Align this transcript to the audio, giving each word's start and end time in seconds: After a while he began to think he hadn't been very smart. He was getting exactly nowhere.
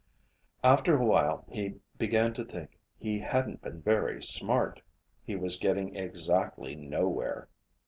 After 0.63 0.97
a 0.97 1.05
while 1.05 1.45
he 1.47 1.75
began 1.99 2.33
to 2.33 2.43
think 2.43 2.79
he 2.97 3.19
hadn't 3.19 3.61
been 3.61 3.83
very 3.83 4.19
smart. 4.19 4.81
He 5.23 5.35
was 5.35 5.57
getting 5.57 5.95
exactly 5.95 6.73
nowhere. 6.75 7.47